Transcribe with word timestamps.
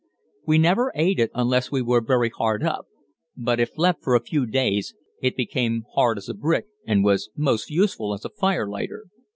We 0.47 0.57
never 0.57 0.91
ate 0.95 1.19
it 1.19 1.29
unless 1.35 1.69
we 1.71 1.83
were 1.83 2.01
very 2.01 2.31
hard 2.35 2.63
up, 2.63 2.87
but, 3.37 3.59
if 3.59 3.77
left 3.77 4.03
for 4.03 4.15
a 4.15 4.19
few 4.19 4.47
days, 4.47 4.95
it 5.21 5.37
became 5.37 5.83
as 5.85 5.93
hard 5.93 6.17
as 6.17 6.27
a 6.27 6.33
brick 6.33 6.65
and 6.87 7.03
was 7.03 7.29
most 7.37 7.69
useful 7.69 8.11
as 8.15 8.25
a 8.25 8.31
firelighter. 8.31 9.03